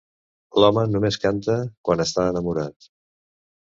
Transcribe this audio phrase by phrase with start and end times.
[0.63, 1.59] L'home només canta
[1.91, 2.93] quan està enamorat.